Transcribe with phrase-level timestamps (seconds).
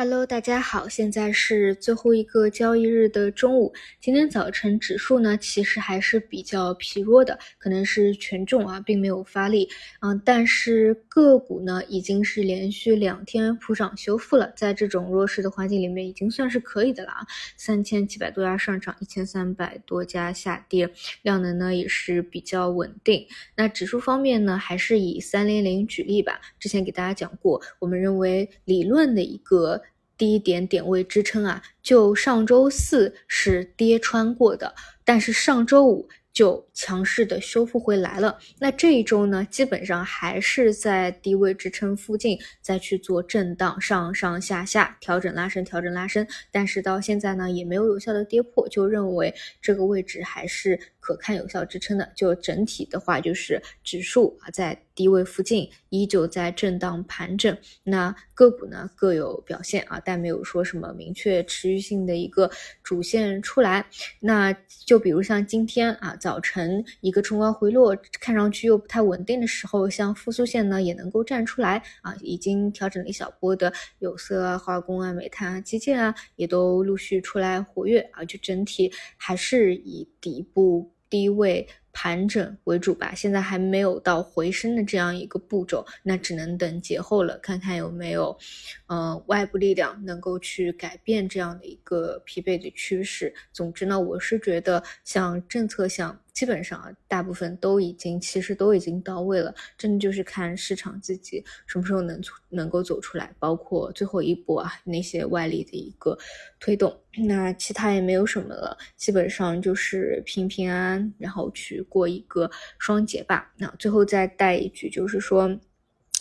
[0.00, 3.74] Hello，大家好，现在是最后一个交易日的中午。
[4.00, 9.68] 今天早晨指数呢，其实还是比较疲弱的，可能是权重啊，并没有发力。
[9.98, 17.26] 嗯，但是个股呢，已经是连续两天普涨修复了，在这种弱势的环境里面，已经算是可以的了啊。
[17.56, 20.88] 三千七百多家上涨，一千三百多家下跌，
[21.22, 23.26] 量能呢也是比较稳定。
[23.56, 26.40] 那指数方面呢，还是以三零零举例吧。
[26.60, 29.82] 之前给大家讲过，我们认为理论的一个。
[30.18, 38.38] 低一点点位支撑啊，就上周四是跌穿过的，但是上周五就强势的修复回来了。
[38.60, 46.26] 那这一周呢，基本上还是在低位支撑附近再去做震荡，上上下下调整拉升，调整拉升。
[46.52, 52.12] 但是到现在呢，也没有有效的跌破，就认为这个位置还是可看有效支撑的。
[52.14, 54.78] 就整体的话，就是指数啊在。
[54.98, 62.50] 低位附近依旧在震荡盘整，那个股呢各有表现啊，但没有说什么明确持续性的一个
[62.82, 63.86] 主线出来。
[64.18, 64.52] 那
[64.84, 81.66] 就比如像今天啊早晨一个冲高回落，看上去又不太稳定的时候，像复苏线呢也能够站出来啊，已经调整了一小波的有色啊、化工啊、煤炭啊、基建啊，也都陆续出来活跃啊，就整体还是以底部低位。
[81.90, 88.38] 盘整为主吧，现在还没有到回升的这样一个步骤，那只能等节后了，看看有没有，
[88.86, 93.34] 呃，外部力量能够去改变这样的一个疲惫的趋势。
[93.52, 96.16] 总之呢，我是觉得像政策向。
[96.38, 106.16] 基本上，大部分都已经其实都已经到位了，真的就是看市场自己什么时候能能够走出来，包括最后一波啊那些外力的一个
[106.60, 113.52] 推动， 那其他也没有什么了，基本上就是平平安安，然后去过一个双节吧。
[113.56, 115.58] 那最后再带一句，就是说。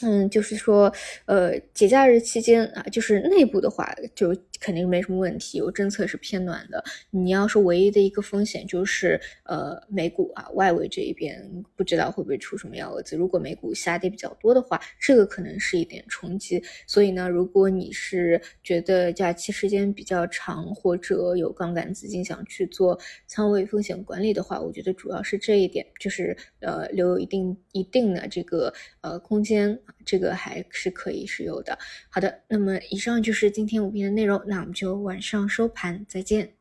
[0.04, 0.94] 嗯，就是说，
[1.26, 6.84] 呃，节假日期间啊，就是内部的话，就肯定没什么问题，有政策是偏暖的。
[7.10, 11.44] 你要是唯一的一个风险就是，呃，美股啊，外围这一边
[11.76, 13.16] 不知道会不会出什么幺蛾子。
[13.16, 16.62] 如果美股下跌比较多的话，这个可能是一点冲击。
[16.86, 28.72] 所以呢，如果你是觉得假期时间比较长，或者有杠杆资金想去做仓位风险管理的话，我觉得主要是这一点，就是呃，留有一定一定的这个
[29.02, 29.80] 呃空间。
[30.06, 31.78] 这个还是可以是有的。
[32.10, 36.57] 好的，那么以上就是今天五篇的内容，那我们就晚上收盘再见。